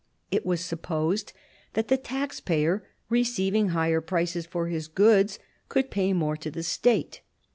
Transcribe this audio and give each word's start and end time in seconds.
It 0.31 0.47
was 0.47 0.61
supposed 0.65 1.31
that 1.73 1.87
the 1.87 1.95
tax 1.95 2.39
payer 2.39 2.83
receiving 3.09 3.67
higher 3.69 4.01
prices 4.01 4.47
for 4.47 4.67
his 4.67 4.87
goods 4.87 5.37
could 5.69 5.91
pay 5.91 6.11
more 6.11 6.35
to 6.37 6.49
the 6.49 6.63
State. 6.63 7.21